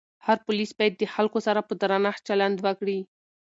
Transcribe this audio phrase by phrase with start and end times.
[0.25, 2.99] هر پولیس باید د خلکو سره په درنښت چلند وکړي.